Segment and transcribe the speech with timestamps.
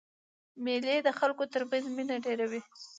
[0.63, 2.61] مېلې د خلکو تر منځ مینه ډېروي.